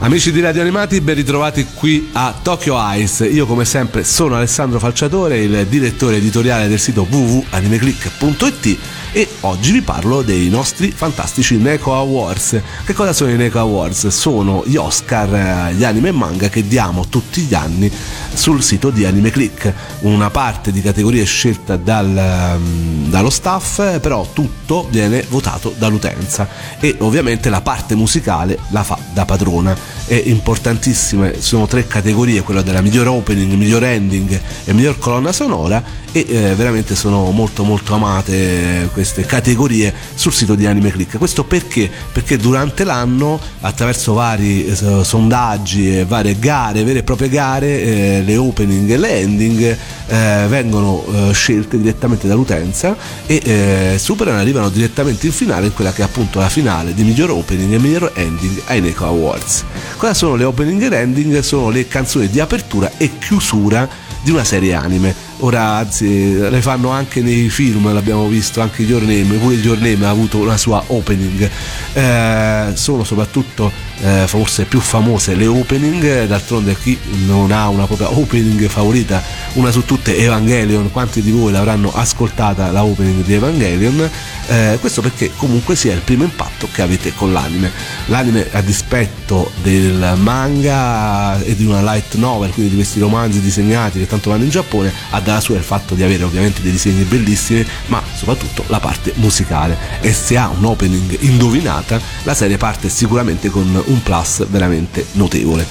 [0.00, 3.26] Amici di Radio Animati, ben ritrovati qui a Tokyo Ice.
[3.26, 8.78] Io come sempre sono Alessandro Falciatore, il direttore editoriale del sito www.animeclick.it
[9.16, 12.60] e oggi vi parlo dei nostri fantastici Neko Awards.
[12.84, 14.08] Che cosa sono i Neko Awards?
[14.08, 17.88] Sono gli Oscar, eh, gli anime e manga che diamo tutti gli anni
[18.34, 19.72] sul sito di Anime Click.
[20.00, 26.48] Una parte di categorie scelta dal, ehm, dallo staff, però tutto viene votato dall'utenza
[26.80, 29.93] e ovviamente la parte musicale la fa da padrona.
[30.06, 35.82] È importantissime, sono tre categorie, quella della miglior opening, miglior ending e miglior colonna sonora
[36.12, 41.18] e eh, veramente sono molto molto amate queste categorie sul sito di Anime Click.
[41.18, 41.90] Questo perché?
[42.12, 48.22] Perché durante l'anno attraverso vari eh, sondaggi e varie gare, vere e proprie gare, eh,
[48.24, 49.76] le opening e le ending
[50.06, 52.94] eh, vengono eh, scelte direttamente dall'utenza
[53.26, 56.94] e eh, superano e arrivano direttamente in finale in quella che è appunto la finale
[56.94, 59.64] di miglior opening e miglior ending ai Neko Awards.
[59.96, 61.40] Cosa sono le opening e ending?
[61.40, 63.88] Sono le canzoni di apertura e chiusura
[64.24, 69.02] di una serie anime ora anzi le fanno anche nei film l'abbiamo visto anche Your
[69.02, 71.50] Name pure Your Name ha avuto una sua opening
[71.92, 73.70] eh, sono soprattutto
[74.02, 79.22] eh, forse più famose le opening d'altronde chi non ha una propria opening favorita
[79.54, 84.10] una su tutte Evangelion quanti di voi l'avranno ascoltata la opening di Evangelion?
[84.46, 87.70] Eh, questo perché comunque sia il primo impatto che avete con l'anime.
[88.06, 93.98] L'anime a dispetto del manga e di una light novel quindi di questi romanzi disegnati
[93.98, 97.04] che tanto vanno in Giappone ha dalla sua il fatto di avere ovviamente dei disegni
[97.04, 99.76] bellissimi ma soprattutto la parte musicale.
[100.00, 105.66] E se ha un opening indovinata la serie parte sicuramente con un plus veramente notevole.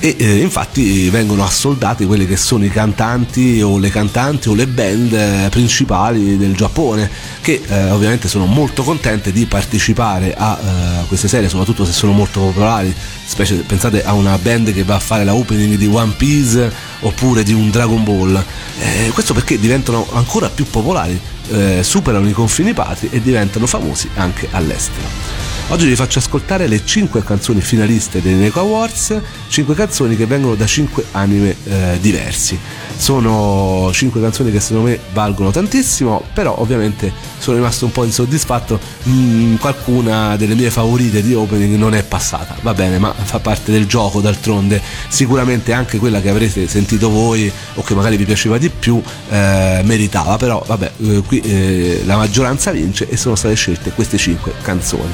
[0.00, 4.66] E eh, infatti vengono assoldati quelli che sono i cantanti o le cantanti o le
[4.66, 11.06] band eh, principali del Giappone che eh, ovviamente sono molto contente di partecipare a eh,
[11.06, 12.94] queste serie soprattutto se sono molto popolari.
[13.26, 17.42] Specie pensate a una band che va a fare la opening di One Piece oppure
[17.42, 18.44] di un Dragon Ball.
[18.78, 21.18] Eh, questo perché diventano ancora più popolari
[21.48, 25.44] eh, superano i confini patri e diventano famosi anche all'estero.
[25.68, 29.18] Oggi vi faccio ascoltare le 5 canzoni finaliste dei Neko Awards,
[29.48, 32.58] 5 canzoni che vengono da 5 anime eh, diversi.
[32.96, 38.78] Sono 5 canzoni che secondo me valgono tantissimo, però ovviamente sono rimasto un po' insoddisfatto,
[39.08, 43.72] mm, qualcuna delle mie favorite di opening non è passata, va bene, ma fa parte
[43.72, 48.58] del gioco d'altronde, sicuramente anche quella che avrete sentito voi o che magari vi piaceva
[48.58, 53.54] di più eh, meritava, però vabbè, eh, qui eh, la maggioranza vince e sono state
[53.54, 55.12] scelte queste 5 canzoni.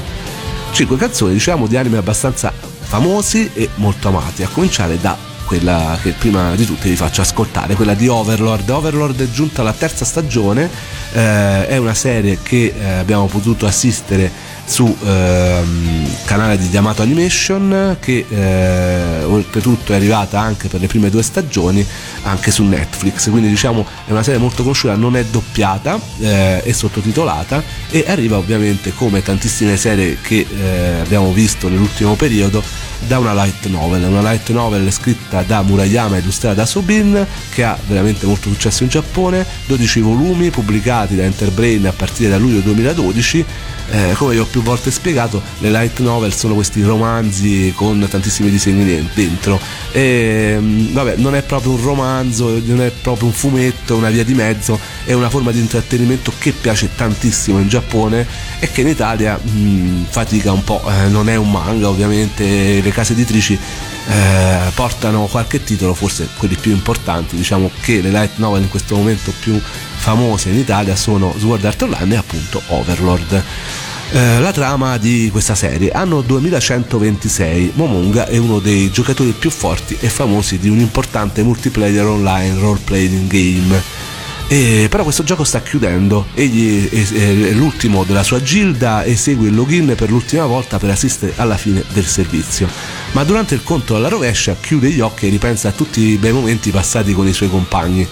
[0.71, 6.11] 5 canzoni diciamo di anime abbastanza famosi e molto amati, a cominciare da quella che
[6.11, 8.69] prima di tutte vi faccio ascoltare, quella di Overlord.
[8.69, 10.69] Overlord è giunta alla terza stagione,
[11.13, 14.31] eh, è una serie che eh, abbiamo potuto assistere
[14.65, 21.09] su ehm, canale di Yamato Animation che eh, oltretutto è arrivata anche per le prime
[21.09, 21.85] due stagioni
[22.23, 23.29] anche su Netflix.
[23.29, 28.37] Quindi diciamo è una serie molto conosciuta non è doppiata eh, è sottotitolata e arriva
[28.37, 32.63] ovviamente come tantissime serie che eh, abbiamo visto nell'ultimo periodo
[33.07, 37.63] da una light novel una light novel scritta da Murayama e illustrata da Sobin che
[37.63, 42.59] ha veramente molto successo in Giappone 12 volumi pubblicati da Enterbrain a partire da luglio
[42.59, 43.45] 2012
[43.91, 48.49] eh, come vi ho più volte spiegato, le light novel sono questi romanzi con tantissimi
[48.49, 49.59] disegni dentro.
[49.91, 54.23] E, mm, vabbè, non è proprio un romanzo, non è proprio un fumetto, una via
[54.23, 58.25] di mezzo, è una forma di intrattenimento che piace tantissimo in Giappone
[58.59, 60.81] e che in Italia mh, mm, fatica un po'.
[60.87, 63.57] Eh, non è un manga, ovviamente, le case editrici
[64.07, 68.95] eh, portano qualche titolo, forse quelli più importanti, diciamo che le light novel in questo
[68.95, 73.43] momento più famose in Italia sono Sword Art Online e appunto Overlord.
[74.13, 75.89] Eh, la trama di questa serie.
[75.89, 82.05] Anno 2126, Momonga è uno dei giocatori più forti e famosi di un importante multiplayer
[82.05, 84.10] online role playing game.
[84.51, 89.93] E, però questo gioco sta chiudendo, egli è, l'ultimo della sua gilda esegue il login
[89.95, 92.67] per l'ultima volta per assistere alla fine del servizio.
[93.13, 96.33] Ma durante il conto alla rovescia chiude gli occhi e ripensa a tutti i bei
[96.33, 98.05] momenti passati con i suoi compagni.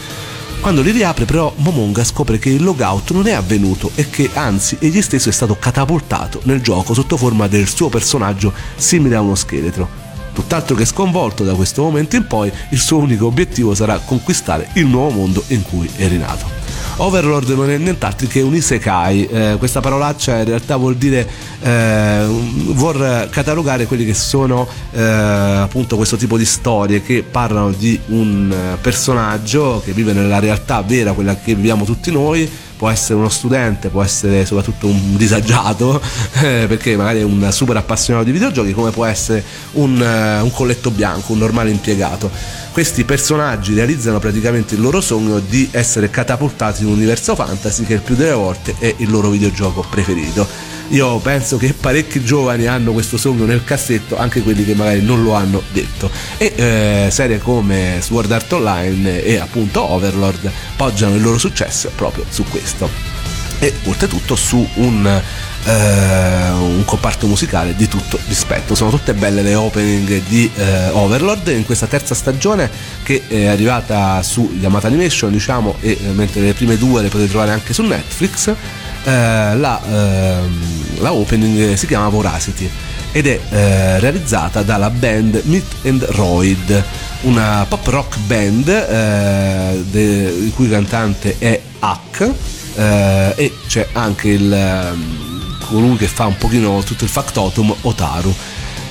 [0.62, 4.78] Quando li riapre però Momonga scopre che il logout non è avvenuto e che anzi
[4.80, 9.36] egli stesso è stato catapultato nel gioco sotto forma del suo personaggio simile a uno
[9.36, 10.09] scheletro.
[10.40, 14.86] Tutt'altro che sconvolto da questo momento in poi, il suo unico obiettivo sarà conquistare il
[14.86, 16.50] nuovo mondo in cui è rinato.
[16.96, 21.28] Overlord non è nient'altro che un isekai, eh, questa parolaccia in realtà vuol dire
[21.62, 28.00] eh, vuol catalogare quelli che sono eh, appunto questo tipo di storie che parlano di
[28.08, 32.50] un personaggio che vive nella realtà vera, quella che viviamo tutti noi
[32.80, 36.00] può essere uno studente, può essere soprattutto un disagiato,
[36.42, 39.44] eh, perché magari è un super appassionato di videogiochi, come può essere
[39.74, 42.32] un, uh, un colletto bianco, un normale impiegato.
[42.80, 47.96] Questi personaggi realizzano praticamente il loro sogno di essere catapultati in un universo fantasy che
[47.96, 50.48] il più delle volte è il loro videogioco preferito
[50.92, 55.22] io penso che parecchi giovani hanno questo sogno nel cassetto, anche quelli che magari non
[55.22, 56.10] lo hanno detto.
[56.38, 62.26] E eh, serie come Sword Art Online e appunto Overlord poggiano il loro successo proprio
[62.30, 63.19] su questo.
[63.60, 65.22] E oltretutto su un
[65.62, 68.76] Uh, un comparto musicale di tutto rispetto.
[68.76, 72.72] Sono tutte belle le opening di uh, Overlord in questa terza stagione
[73.04, 77.52] che è arrivata su Yamato Animation, diciamo, e mentre le prime due le potete trovare
[77.52, 78.56] anche su Netflix.
[79.04, 82.70] Eh, la, ehm, la, opening si chiama Voracity
[83.12, 86.84] ed è eh, realizzata dalla band Meet and Roid,
[87.22, 92.32] una pop rock band eh, de, il cui cantante è Hack
[92.76, 98.34] eh, e c'è anche il, ehm, colui che fa un pochino tutto il factotum Otaru.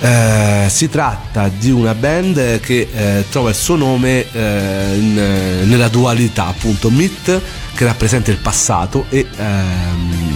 [0.00, 5.14] Eh, si tratta di una band che eh, trova il suo nome eh, in,
[5.64, 7.40] nella dualità appunto Meet
[7.74, 10.27] che rappresenta il passato e ehm,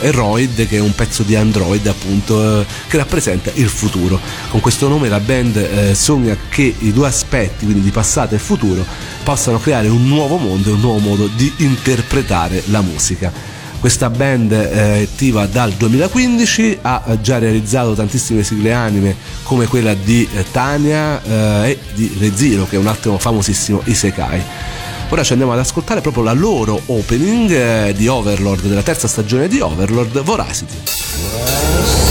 [0.00, 4.18] Eroid che è un pezzo di Android appunto eh, che rappresenta il futuro.
[4.50, 8.38] Con questo nome la band eh, sogna che i due aspetti quindi di passato e
[8.38, 8.84] futuro
[9.22, 13.58] possano creare un nuovo mondo e un nuovo modo di interpretare la musica.
[13.80, 20.28] Questa band è attiva dal 2015 ha già realizzato tantissime sigle anime come quella di
[20.34, 24.42] eh, Tania eh, e di Rezero che è un altro famosissimo Isekai
[25.12, 29.48] Ora ci andiamo ad ascoltare proprio la loro opening eh, di Overlord, della terza stagione
[29.48, 32.09] di Overlord, Voracity.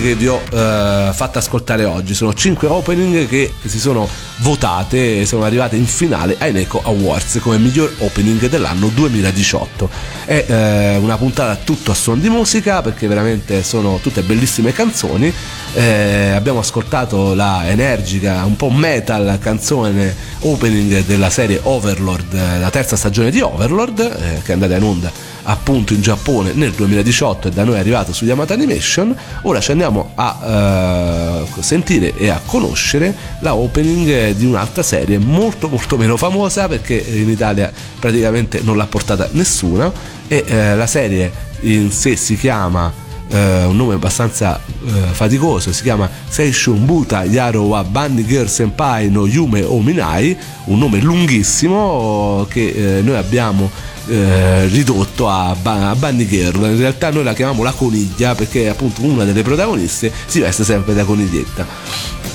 [0.00, 2.14] Che vi ho eh, fatto ascoltare oggi.
[2.14, 7.38] Sono 5 opening che, si sono votate e sono arrivate in finale ai Neco Awards
[7.40, 9.90] come miglior opening dell'anno 2018.
[10.24, 15.32] È eh, una puntata tutto a suon di musica perché veramente sono tutte bellissime canzoni.
[15.74, 22.96] Eh, abbiamo ascoltato la energica, un po' metal canzone opening della serie Overlord, la terza
[22.96, 27.50] stagione di Overlord, eh, che è andata in onda appunto in Giappone nel 2018 e
[27.50, 29.14] da noi è arrivato su Yamato Animation.
[29.42, 35.68] Ora ci andiamo a uh, sentire e a conoscere la opening di un'altra serie molto
[35.68, 39.92] molto meno famosa perché in Italia praticamente non l'ha portata nessuno
[40.28, 41.30] e uh, la serie
[41.62, 47.62] in sé si chiama Uh, un nome abbastanza uh, faticoso, si chiama Seishun Buta Yaro
[47.62, 53.70] wa Bunny Girl Senpai no Yume Ominai, un nome lunghissimo che uh, noi abbiamo
[54.10, 56.64] eh, ridotto a, a Bunny Girl.
[56.64, 60.94] In realtà noi la chiamiamo la coniglia perché appunto una delle protagoniste si veste sempre
[60.94, 61.66] da coniglietta.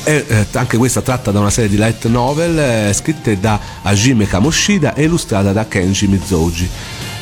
[0.05, 4.25] E, eh, anche questa tratta da una serie di light novel eh, scritte da Hajime
[4.27, 6.69] Kamoshida e illustrata da Kenji Mizoji.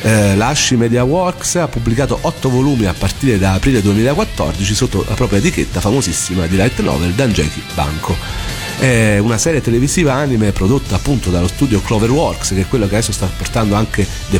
[0.02, 5.04] Eh, la Ashi Media Works ha pubblicato 8 volumi a partire da aprile 2014 sotto
[5.08, 8.62] la propria etichetta famosissima di light novel Danjeki Banco.
[8.78, 13.12] È una serie televisiva anime prodotta appunto dallo studio Cloverworks, che è quello che adesso
[13.12, 14.38] sta portando anche The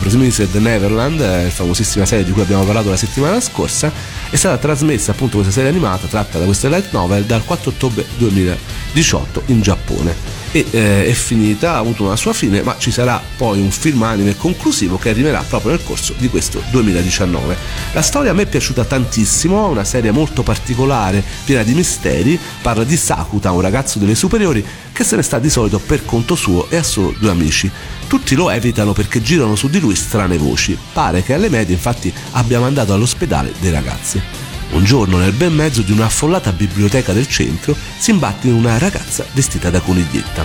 [0.51, 3.91] The Neverland, la famosissima serie di cui abbiamo parlato la settimana scorsa.
[4.35, 8.05] È stata trasmessa appunto questa serie animata tratta da questa light novel dal 4 ottobre
[8.17, 13.23] 2018 in Giappone e eh, è finita, ha avuto una sua fine, ma ci sarà
[13.37, 17.57] poi un film anime conclusivo che arriverà proprio nel corso di questo 2019.
[17.93, 22.83] La storia a me è piaciuta tantissimo, una serie molto particolare, piena di misteri, parla
[22.83, 24.65] di Sakuta, un ragazzo delle superiori
[24.95, 27.69] che se ne sta di solito per conto suo e ha solo due amici.
[28.07, 30.79] Tutti lo evitano perché girano su di lui strane voci.
[30.93, 34.23] Pare che alle medie infatti abbia mandato all'ospedale dei ragazzi.
[34.71, 39.27] Un giorno, nel bel mezzo di un'affollata biblioteca del centro, si imbatte in una ragazza
[39.33, 40.45] vestita da coniglietta.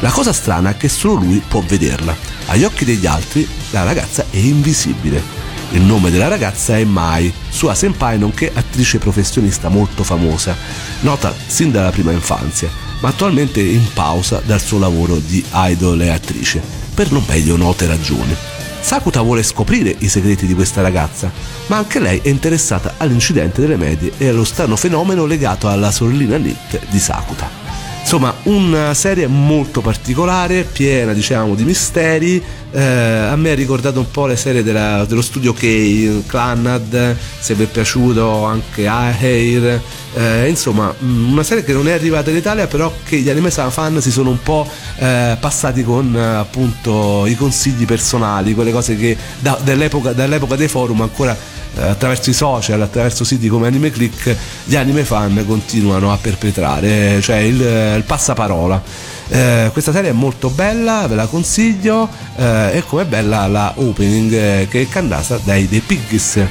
[0.00, 2.16] La cosa strana è che solo lui può vederla.
[2.46, 5.22] Agli occhi degli altri, la ragazza è invisibile.
[5.70, 10.56] Il nome della ragazza è Mai, sua senpai nonché attrice professionista molto famosa,
[11.00, 16.08] nota sin dalla prima infanzia, ma attualmente in pausa dal suo lavoro di idol e
[16.08, 16.62] attrice,
[16.94, 18.34] per non meglio note ragioni.
[18.80, 21.30] Sakuta vuole scoprire i segreti di questa ragazza,
[21.66, 26.38] ma anche lei è interessata all'incidente delle medie e allo strano fenomeno legato alla sorellina
[26.38, 27.63] Nit di Sakuta.
[28.04, 32.40] Insomma, una serie molto particolare, piena diciamo di misteri.
[32.70, 37.54] Eh, a me ha ricordato un po' le serie della, dello studio K, Clannad, se
[37.54, 39.80] vi è piaciuto anche Air.
[40.16, 43.50] Eh, insomma, mm, una serie che non è arrivata in Italia, però che gli anime
[43.50, 44.68] fan si sono un po'
[44.98, 51.00] eh, passati con appunto i consigli personali, quelle cose che da, dall'epoca, dall'epoca dei forum
[51.00, 56.18] ancora eh, attraverso i social, attraverso siti come Anime Click, gli anime fan continuano a
[56.20, 58.82] perpetrare, cioè il, il passaparola.
[59.28, 64.32] Eh, questa serie è molto bella, ve la consiglio eh, e come bella la opening
[64.32, 66.48] eh, che è cantata dai The Pigs, eh,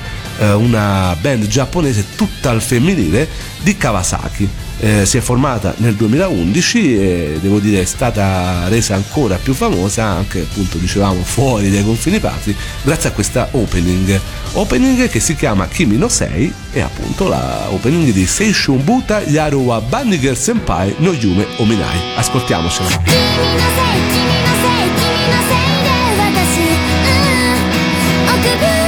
[0.51, 3.27] una band giapponese tutta al femminile
[3.61, 9.37] di Kawasaki eh, si è formata nel 2011 e devo dire è stata resa ancora
[9.37, 14.19] più famosa anche appunto dicevamo fuori dai confini patri grazie a questa opening
[14.53, 19.61] opening che si chiama Kimi no Sei e appunto la opening di Seishun Buta Yaru
[19.61, 24.01] wa Bandiger Senpai no Yume Ominai ascoltiamocela
[28.53, 28.82] 伸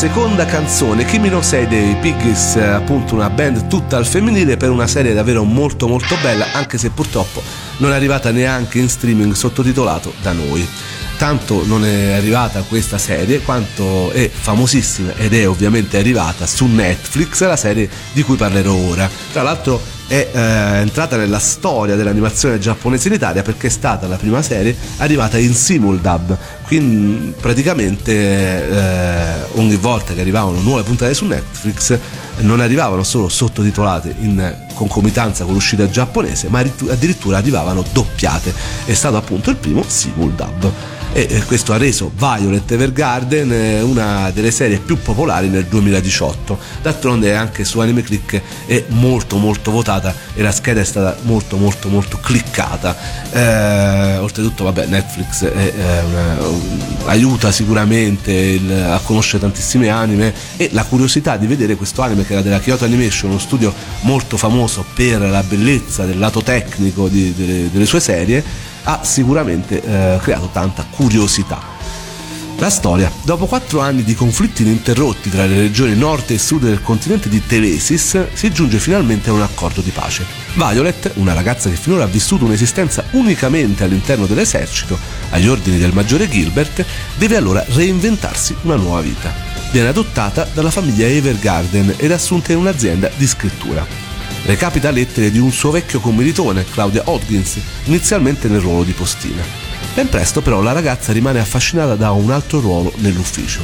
[0.00, 4.86] seconda canzone, Kimi no Sei dei Piggies, appunto una band tutta al femminile per una
[4.86, 7.42] serie davvero molto molto bella, anche se purtroppo
[7.76, 10.66] non è arrivata neanche in streaming sottotitolato da noi.
[11.18, 17.44] Tanto non è arrivata questa serie quanto è famosissima ed è ovviamente arrivata su Netflix
[17.46, 19.06] la serie di cui parlerò ora.
[19.32, 20.38] Tra l'altro è eh,
[20.80, 25.54] entrata nella storia dell'animazione giapponese in Italia perché è stata la prima serie arrivata in
[25.54, 31.96] simuldub quindi praticamente eh, ogni volta che arrivavano nuove puntate su Netflix
[32.38, 38.52] non arrivavano solo sottotitolate in concomitanza con l'uscita giapponese ma addirittura arrivavano doppiate.
[38.86, 40.72] È stato appunto il primo simuldub
[41.12, 47.34] e questo ha reso Violet Evergarden eh, una delle serie più popolari nel 2018 d'altronde
[47.34, 51.88] anche su Anime Click è molto molto votata e la scheda è stata molto molto
[51.88, 52.96] molto cliccata.
[53.32, 56.36] Eh, oltretutto vabbè Netflix è, è una,
[57.06, 62.34] aiuta sicuramente il, a conoscere tantissime anime e la curiosità di vedere questo anime che
[62.34, 67.34] era della Kyoto Animation uno studio molto famoso per la bellezza del lato tecnico di,
[67.34, 71.78] delle, delle sue serie ha sicuramente eh, creato tanta curiosità.
[72.60, 73.10] La storia.
[73.22, 77.44] Dopo quattro anni di conflitti ininterrotti tra le regioni nord e sud del continente di
[77.46, 80.26] Telesis, si giunge finalmente a un accordo di pace.
[80.52, 84.98] Violet, una ragazza che finora ha vissuto un'esistenza unicamente all'interno dell'esercito,
[85.30, 86.84] agli ordini del maggiore Gilbert,
[87.16, 89.32] deve allora reinventarsi una nuova vita.
[89.72, 94.09] Viene adottata dalla famiglia Evergarden ed assunta in un'azienda di scrittura
[94.44, 99.42] recapita lettere di un suo vecchio commilitone, Claudia Hodgins, inizialmente nel ruolo di postina.
[99.94, 103.60] Ben presto però la ragazza rimane affascinata da un altro ruolo nell'ufficio,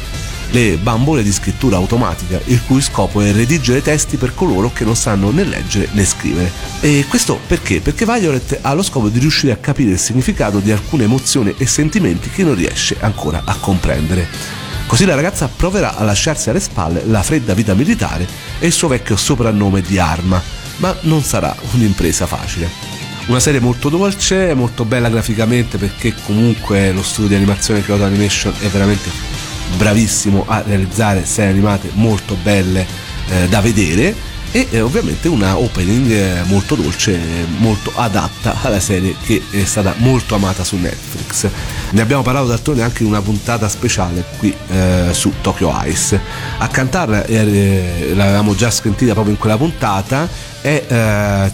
[0.51, 4.97] le bambole di scrittura automatica, il cui scopo è redigere testi per coloro che non
[4.97, 6.51] sanno né leggere né scrivere.
[6.81, 7.81] E questo perché?
[7.81, 11.67] Perché Violet ha lo scopo di riuscire a capire il significato di alcune emozioni e
[11.67, 14.29] sentimenti che non riesce ancora a comprendere.
[14.87, 18.27] Così la ragazza proverà a lasciarsi alle spalle la fredda vita militare
[18.61, 20.41] e il suo vecchio soprannome di arma,
[20.77, 22.69] ma non sarà un'impresa facile.
[23.27, 28.55] Una serie molto dolce, molto bella graficamente perché comunque lo studio di animazione Kyoto Animation
[28.61, 29.11] è veramente
[29.77, 32.87] bravissimo a realizzare serie animate molto belle
[33.29, 34.15] eh, da vedere
[34.53, 37.19] e eh, ovviamente una opening eh, molto dolce,
[37.59, 41.49] molto adatta alla serie che è stata molto amata su Netflix.
[41.91, 46.21] Ne abbiamo parlato d'altronde anche in una puntata speciale qui eh, su Tokyo Ice.
[46.59, 50.29] A cantarla, eh, l'avevamo già sentita proprio in quella puntata,
[50.61, 50.85] è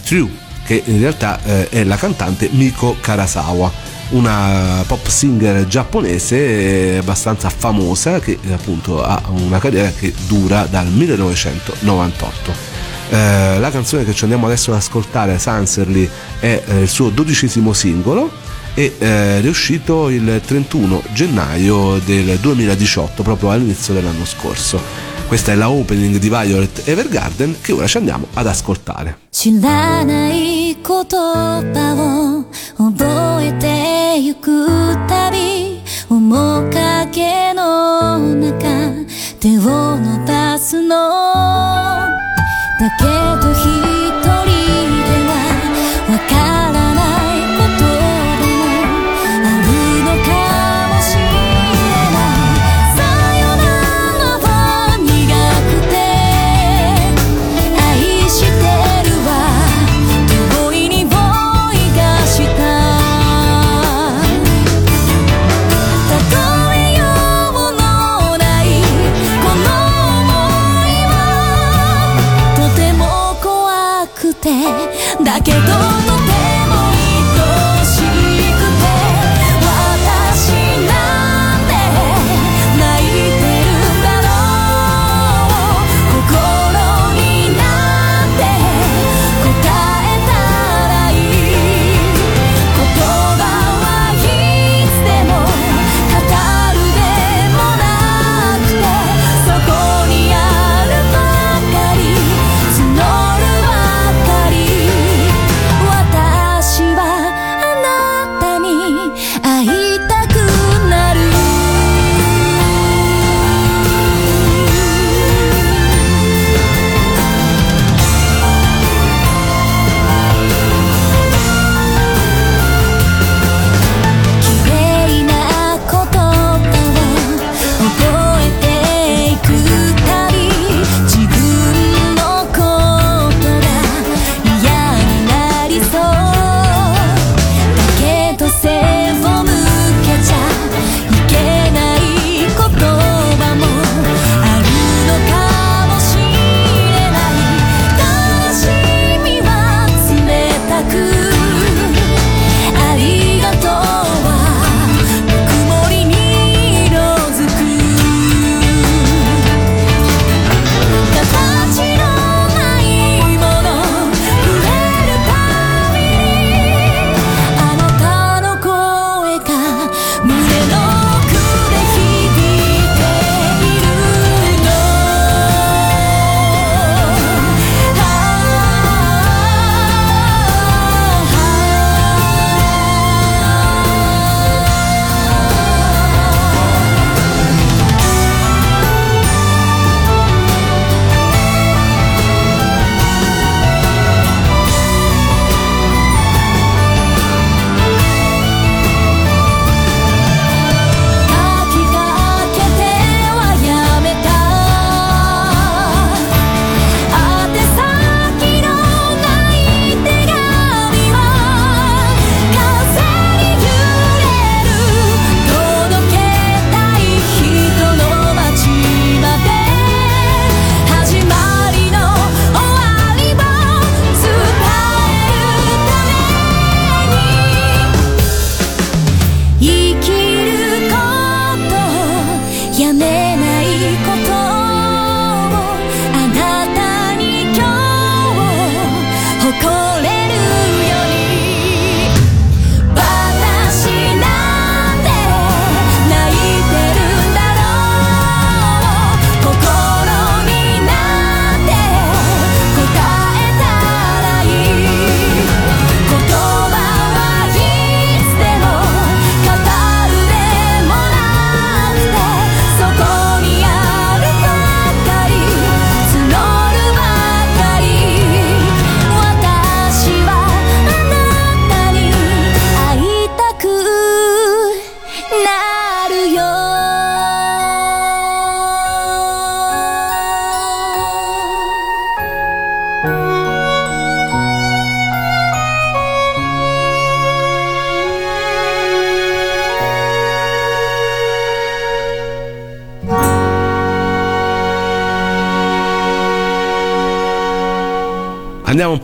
[0.03, 0.29] True,
[0.65, 3.71] che in realtà è la cantante Miko Karasawa,
[4.09, 12.72] una pop singer giapponese abbastanza famosa che appunto ha una carriera che dura dal 1998.
[13.12, 16.08] Eh, la canzone che ci andiamo adesso ad ascoltare, Sanserly,
[16.40, 18.30] è eh, il suo dodicesimo singolo
[18.74, 24.80] e eh, è uscito il 31 gennaio del 2018, proprio all'inizio dell'anno scorso.
[25.26, 29.18] Questa è la opening di Violet Evergarden che ora ci andiamo ad ascoltare.
[29.30, 32.44] 知らない言葉
[32.78, 34.66] を覚えてゆく
[35.06, 39.06] たび面影の中
[39.38, 39.81] 手を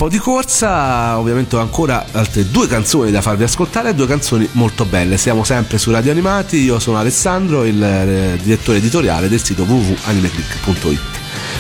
[0.09, 5.17] di corsa, ovviamente ho ancora altre due canzoni da farvi ascoltare, due canzoni molto belle.
[5.17, 10.99] Siamo sempre su Radio Animati, io sono Alessandro, il eh, direttore editoriale del sito www.animeclick.it.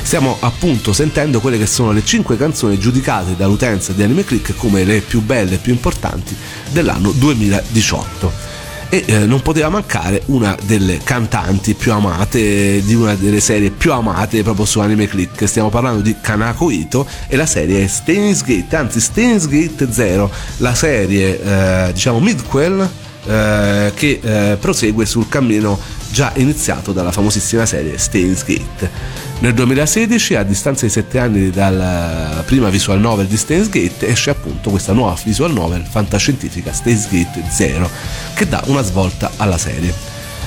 [0.01, 4.83] Stiamo appunto sentendo quelle che sono le 5 canzoni giudicate dall'utenza di Anime Click come
[4.83, 6.35] le più belle e più importanti
[6.71, 8.48] dell'anno 2018
[8.89, 13.93] e eh, non poteva mancare una delle cantanti più amate di una delle serie più
[13.93, 15.47] amate proprio su Anime Click.
[15.47, 20.31] Stiamo parlando di Kanako Ito e la serie è Steins Gate anzi Steins Gate 0
[20.57, 22.89] la serie eh, diciamo midquel
[23.25, 25.79] eh, che eh, prosegue sul cammino
[26.11, 32.43] già iniziato dalla famosissima serie Steins Gate nel 2016, a distanza di 7 anni dalla
[32.45, 37.43] prima visual novel di Steins Gate, esce appunto questa nuova visual novel fantascientifica Steins Gate
[37.49, 37.89] 0,
[38.33, 39.93] che dà una svolta alla serie.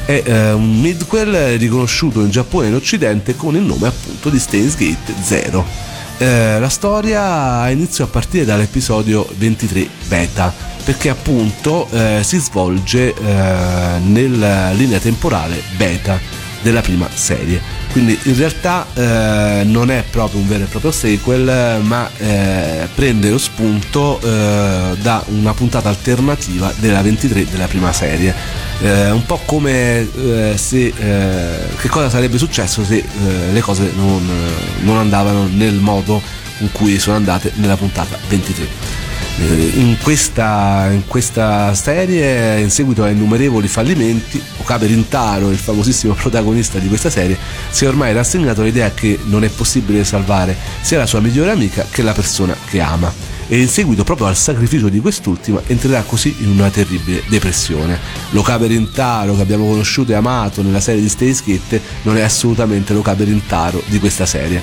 [0.05, 4.39] È eh, un midquel riconosciuto in Giappone e in Occidente con il nome appunto di
[4.39, 5.65] Steins Gate 0.
[6.19, 10.53] Eh, la storia inizia a partire dall'episodio 23 beta,
[10.85, 16.21] perché appunto eh, si svolge eh, nella linea temporale beta
[16.61, 21.81] della prima serie quindi in realtà eh, non è proprio un vero e proprio sequel
[21.83, 28.35] ma eh, prende lo spunto eh, da una puntata alternativa della 23 della prima serie.
[28.81, 33.05] Eh, un po' come eh, se eh, che cosa sarebbe successo se
[33.53, 34.27] le cose non,
[34.81, 36.21] non andavano nel modo
[36.59, 39.02] in cui sono andate nella puntata 23 eh,
[39.39, 46.79] in questa, in questa, serie, in seguito a innumerevoli fallimenti, Okabe Rintaro, il famosissimo protagonista
[46.79, 47.39] di questa serie,
[47.71, 51.87] si è ormai rassegnato all'idea che non è possibile salvare sia la sua migliore amica
[51.91, 53.13] che la persona che ama.
[53.49, 57.99] E in seguito proprio al sacrificio di quest'ultima entrerà così in una terribile depressione.
[58.31, 62.95] L'Okabe Rintaro che abbiamo conosciuto e amato nella serie di Stay Skate non è assolutamente
[62.95, 64.63] l'Okabe Rintaro di questa serie.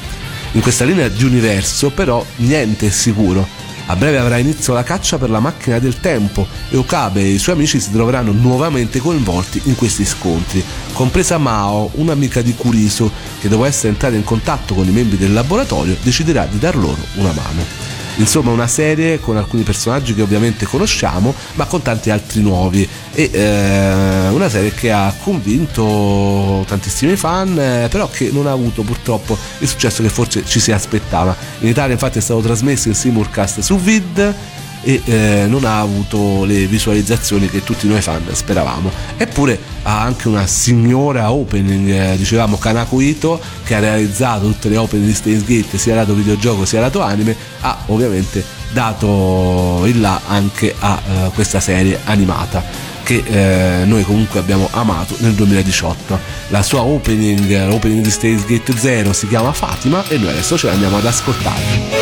[0.53, 3.58] In questa linea di universo però niente è sicuro
[3.89, 7.39] a breve avrà inizio la caccia per la macchina del tempo e Okabe e i
[7.39, 13.49] suoi amici si troveranno nuovamente coinvolti in questi scontri, compresa Mao, un'amica di Kurisu, che
[13.49, 17.31] dopo essere entrata in contatto con i membri del laboratorio deciderà di dar loro una
[17.31, 17.98] mano.
[18.19, 22.87] Insomma, una serie con alcuni personaggi che ovviamente conosciamo, ma con tanti altri nuovi.
[23.13, 28.83] E eh, una serie che ha convinto tantissimi fan, eh, però che non ha avuto
[28.83, 31.35] purtroppo il successo che forse ci si aspettava.
[31.59, 34.35] In Italia, infatti, è stato trasmesso il simulcast su Vid
[34.81, 38.91] e eh, non ha avuto le visualizzazioni che tutti noi fan speravamo.
[39.17, 44.77] Eppure ha anche una signora opening, eh, dicevamo Kanako Ito, che ha realizzato tutte le
[44.77, 50.21] opening di Steins Gate, sia lato videogioco sia lato anime, ha ovviamente dato il là
[50.27, 56.19] anche a eh, questa serie animata che eh, noi comunque abbiamo amato nel 2018.
[56.49, 60.67] La sua opening, l'opening di Steins Gate 0 si chiama Fatima e noi adesso ce
[60.67, 61.98] l'andiamo ad ascoltare.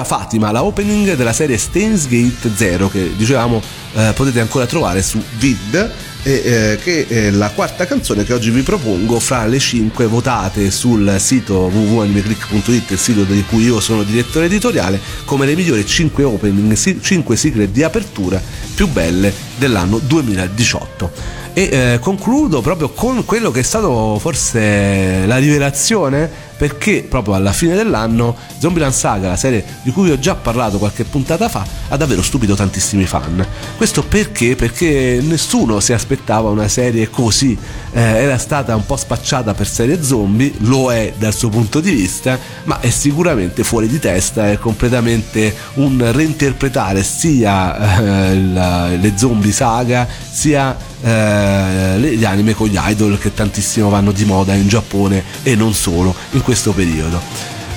[0.00, 3.62] Era Fatima, la opening della serie Stains Gate 0 che dicevamo
[3.94, 8.50] eh, potete ancora trovare su Vid e, eh, che è la quarta canzone che oggi
[8.50, 14.02] vi propongo fra le cinque votate sul sito www.animeclick.it, il sito di cui io sono
[14.02, 18.40] direttore editoriale, come le migliori 5 opening, 5 sigle di apertura
[18.74, 25.36] più belle dell'anno 2018 e eh, concludo proprio con quello che è stato forse la
[25.36, 30.76] rivelazione perché proprio alla fine dell'anno Zombieland Saga, la serie di cui ho già parlato
[30.76, 33.42] qualche puntata fa, ha davvero stupito tantissimi fan.
[33.78, 34.56] Questo perché?
[34.56, 37.56] Perché nessuno si aspettava una serie così,
[37.92, 41.92] eh, era stata un po' spacciata per serie zombie, lo è dal suo punto di
[41.92, 49.12] vista, ma è sicuramente fuori di testa, è completamente un reinterpretare sia eh, la, le
[49.16, 54.68] zombie saga sia eh, gli anime con gli idol che tantissimo vanno di moda in
[54.68, 57.20] Giappone e non solo in questo periodo.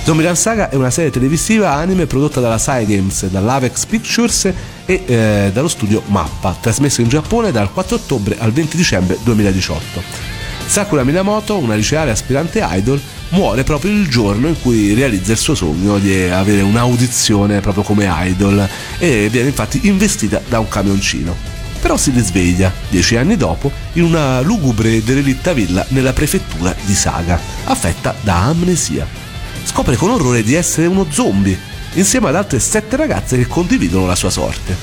[0.04, 4.52] Zombieland Saga è una serie televisiva anime prodotta dalla Cygames, dall'Avex Pictures
[4.84, 10.02] e eh, dallo studio Mappa, trasmesso in Giappone dal 4 ottobre al 20 dicembre 2018.
[10.66, 15.54] Sakura Minamoto, una liceale aspirante idol, muore proprio il giorno in cui realizza il suo
[15.54, 21.53] sogno di avere un'audizione proprio come idol e viene infatti investita da un camioncino
[21.84, 26.94] però si risveglia, dieci anni dopo, in una lugubre e derelitta villa nella prefettura di
[26.94, 29.06] Saga, affetta da amnesia.
[29.64, 31.58] Scopre con orrore di essere uno zombie,
[31.92, 34.74] insieme ad altre sette ragazze che condividono la sua sorte.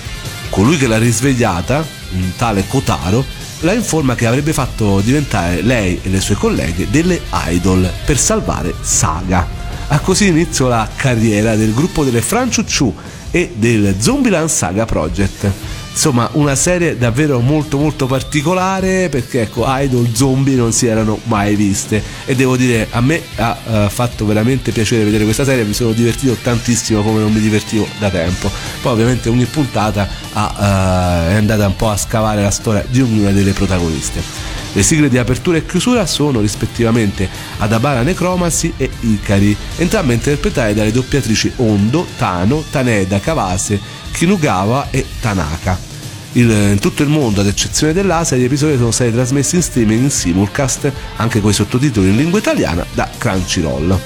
[0.52, 3.26] Colui che l'ha risvegliata, un tale Kotaro,
[3.62, 8.76] la informa che avrebbe fatto diventare lei e le sue colleghe delle idol per salvare
[8.80, 9.48] Saga.
[9.88, 12.94] Ha così inizio la carriera del gruppo delle Franchuchu
[13.32, 20.10] e del Zombieland Saga Project insomma una serie davvero molto molto particolare perché ecco idol
[20.14, 22.02] zombie non si erano mai viste.
[22.26, 25.92] E devo dire a me ha uh, fatto veramente piacere vedere questa serie mi sono
[25.92, 28.50] divertito tantissimo come non mi divertivo da tempo.
[28.82, 33.02] Poi ovviamente ogni puntata ha, uh, è andata un po' a scavare la storia di
[33.02, 39.56] ognuna delle protagoniste le sigle di apertura e chiusura sono rispettivamente Adabara Necromancy e Ikari,
[39.78, 43.80] entrambe interpretate dalle doppiatrici Ondo, Tano, Taneda, Kawase,
[44.12, 45.90] Kinugawa e Tanaka.
[46.34, 50.04] Il, in tutto il mondo, ad eccezione dell'Asia, gli episodi sono stati trasmessi in streaming
[50.04, 54.00] in simulcast, anche con i sottotitoli in lingua italiana, da Crunchyroll.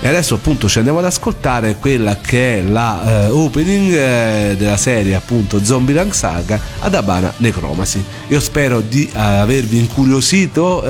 [0.00, 4.76] E adesso appunto ci andiamo ad ascoltare quella che è la uh, opening uh, della
[4.76, 8.04] serie appunto Zombieland Saga ad Abana Necromancy.
[8.28, 10.82] Io spero di uh, avervi incuriosito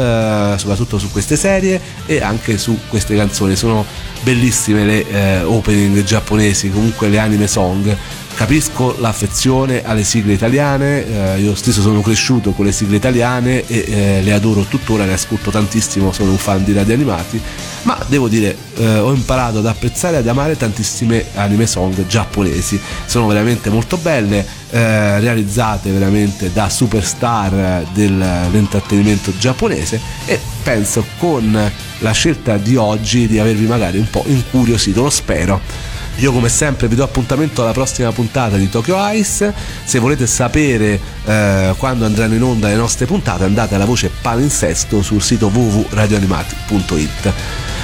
[0.57, 3.57] soprattutto su queste serie e anche su queste canzoni.
[3.57, 3.84] Sono
[4.22, 7.96] bellissime le opening giapponesi, comunque le anime song
[8.37, 13.84] capisco l'affezione alle sigle italiane, eh, io stesso sono cresciuto con le sigle italiane e
[13.89, 17.41] eh, le adoro tuttora, le ascolto tantissimo, sono un fan di radio animati,
[17.82, 22.78] ma devo dire eh, ho imparato ad apprezzare e ad amare tantissime anime song giapponesi,
[23.07, 32.12] sono veramente molto belle, eh, realizzate veramente da superstar dell'intrattenimento giapponese e penso con la
[32.12, 35.86] scelta di oggi di avervi magari un po' incuriosito, lo spero.
[36.16, 39.52] Io come sempre vi do appuntamento alla prossima puntata di Tokyo Ice.
[39.84, 45.02] Se volete sapere eh, quando andranno in onda le nostre puntate andate alla voce palinsesto
[45.02, 47.32] sul sito www.radioanimati.it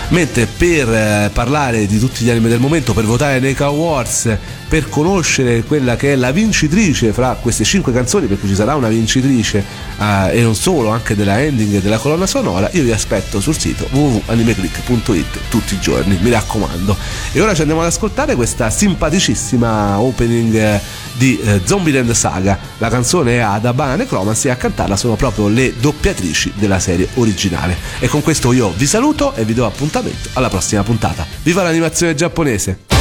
[0.08, 4.36] mentre per eh, parlare di tutti gli anime del momento, per votare nei Awards,
[4.72, 8.88] per conoscere quella che è la vincitrice fra queste cinque canzoni, perché ci sarà una
[8.88, 9.62] vincitrice
[9.98, 13.58] eh, e non solo, anche della ending e della colonna sonora, io vi aspetto sul
[13.58, 16.96] sito www.animeclick.it tutti i giorni, mi raccomando.
[17.32, 20.80] E ora ci andiamo ad ascoltare questa simpaticissima opening eh,
[21.18, 22.58] di eh, Zombieland Saga.
[22.78, 27.08] La canzone è Ada Banane Chromancy e a cantarla sono proprio le doppiatrici della serie
[27.16, 27.76] originale.
[27.98, 31.26] E con questo io vi saluto e vi do appuntamento alla prossima puntata.
[31.42, 32.91] Viva l'animazione giapponese!